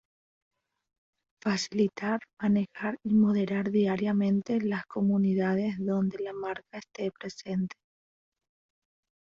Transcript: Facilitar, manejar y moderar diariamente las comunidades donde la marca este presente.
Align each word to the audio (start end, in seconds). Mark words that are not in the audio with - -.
Facilitar, 1.43 2.21
manejar 2.41 2.97
y 3.03 3.13
moderar 3.13 3.69
diariamente 3.69 4.59
las 4.59 4.83
comunidades 4.87 5.75
donde 5.77 6.17
la 6.23 6.33
marca 6.33 6.79
este 6.79 7.11
presente. 7.11 7.75